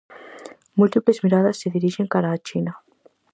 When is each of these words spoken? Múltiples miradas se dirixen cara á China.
Múltiples 0.81 1.19
miradas 1.25 1.57
se 1.61 1.73
dirixen 1.75 2.11
cara 2.13 2.35
á 2.35 2.41
China. 2.47 2.73